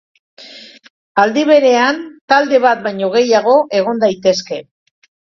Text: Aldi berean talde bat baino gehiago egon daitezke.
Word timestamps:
Aldi 1.23 1.41
berean 1.49 1.99
talde 2.33 2.59
bat 2.63 2.81
baino 2.85 3.09
gehiago 3.17 3.53
egon 3.81 4.01
daitezke. 4.05 4.59